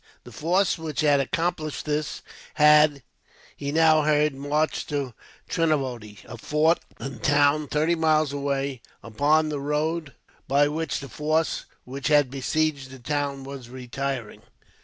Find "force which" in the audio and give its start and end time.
0.31-1.01, 11.07-12.07